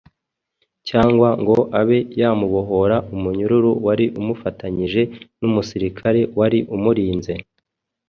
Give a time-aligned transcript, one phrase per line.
[0.87, 5.01] cyangwa ngo abe yamubohora umunyururu wari umufatanyije
[5.39, 7.33] n’umusirikare wari umurinze.